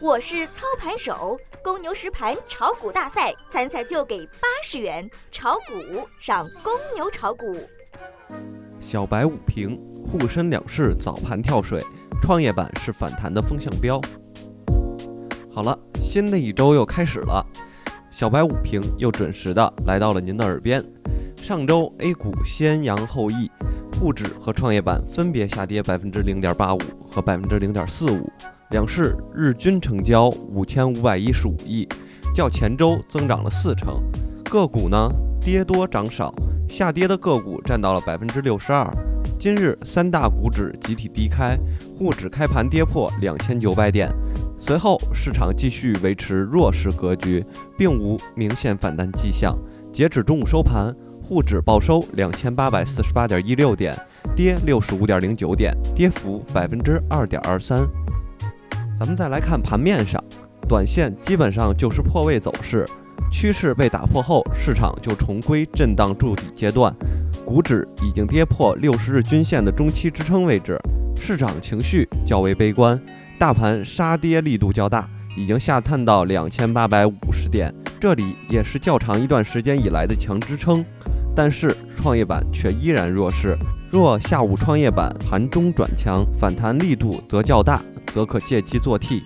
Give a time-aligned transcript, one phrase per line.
[0.00, 7.56] 我是操盘手，公牛实盘炒股大赛参赛就给八十元，炒股上公牛炒股。
[8.80, 9.76] 小白五平，
[10.06, 11.82] 沪深两市早盘跳水，
[12.22, 14.00] 创业板是反弹的风向标。
[15.52, 17.44] 好了，新的一周又开始了，
[18.08, 20.80] 小白五平又准时的来到了您的耳边。
[21.34, 23.50] 上周 A 股先扬后抑，
[23.98, 26.78] 沪指和创业板分别下跌百分之零点八五
[27.10, 28.30] 和百分之零点四五。
[28.70, 31.88] 两市日均成交五千五百一十五亿，
[32.34, 34.02] 较前周增长了四成。
[34.44, 36.34] 个股呢，跌多涨少，
[36.68, 38.86] 下跌的个股占到了百分之六十二。
[39.40, 41.58] 今日三大股指集体低开，
[41.96, 44.12] 沪指开盘跌破两千九百点，
[44.58, 47.42] 随后市场继续维持弱势格局，
[47.78, 49.56] 并无明显反弹迹象。
[49.90, 53.96] 截止中午收盘，沪指报收两千八百四十八点一六点，
[54.36, 57.88] 跌六十五点零九点，跌幅百分之二点二三。
[58.98, 60.20] 咱们再来看盘面上，
[60.68, 62.84] 短线基本上就是破位走势，
[63.30, 66.92] 趋势被打破后，市场就重归震荡筑底阶段。
[67.44, 70.76] 股指已经跌破六十日均线的中期支撑位置，
[71.14, 73.00] 市场情绪较为悲观，
[73.38, 80.84] 大盘杀跌力度较大，已经下探到两千八百五十点，这里也是较长一段时间以来的强支撑。
[81.36, 83.56] 但是创业板却依然弱势，
[83.92, 87.80] 若下午创业板盘中转强，反弹力度则较大。
[88.18, 89.22] 则可借机做 T。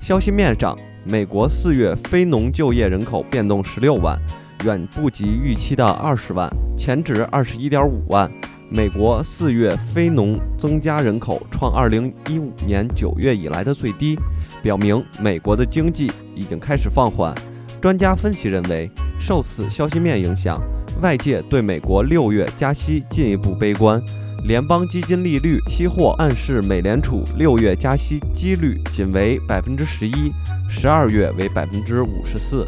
[0.00, 4.18] 消息面上，美国四月非农就业人口变动十六万，
[4.64, 8.32] 远不及预期的二十万，前值二十一点五万。
[8.70, 14.18] 美国四月非农增加人口创二零一五年九月以来的最低，
[14.62, 17.34] 表明美国的经济已经开始放缓。
[17.82, 20.58] 专家分析认为，受此消息面影响，
[21.02, 24.02] 外界对美国六月加息进一步悲观。
[24.44, 30.32] 联邦基金利率期货暗示美联储六月加息几率仅为百分之十一，
[30.68, 32.66] 十二月为百分之五十四。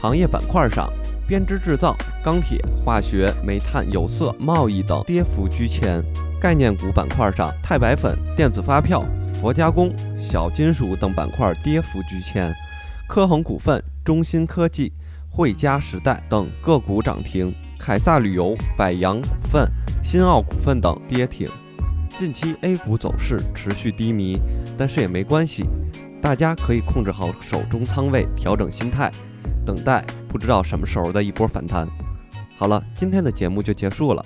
[0.00, 0.88] 行业板块上，
[1.26, 6.00] 编织制造、钢铁、化学、煤炭、有色、贸易等跌幅居前。
[6.40, 9.04] 概念股板块上，钛白粉、电子发票、
[9.34, 12.54] 佛加工、小金属等板块跌幅居前。
[13.08, 14.92] 科恒股份、中芯科技、
[15.28, 17.52] 汇佳时代等个股涨停。
[17.78, 19.66] 凯撒旅游、百洋股份、
[20.02, 21.48] 新奥股份等跌停。
[22.08, 24.40] 近期 A 股走势持续低迷，
[24.76, 25.64] 但是也没关系，
[26.20, 29.10] 大家可以控制好手中仓位，调整心态，
[29.64, 31.88] 等待不知道什么时候的一波反弹。
[32.56, 34.24] 好了，今天的节目就结束了。